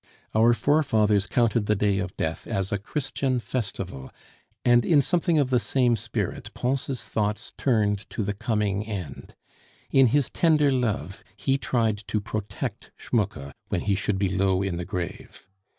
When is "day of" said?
1.75-2.17